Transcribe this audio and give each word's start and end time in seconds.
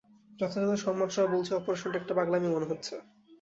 যথাযথ 0.39 0.71
সম্মান 0.79 1.09
সহ 1.09 1.25
বলছি 1.33 1.51
অপারেশনটা 1.53 1.97
একটা 1.99 2.13
পাগলামি 2.17 2.45
বলে 2.45 2.53
মনে 2.55 2.69
হচ্ছে। 2.71 2.93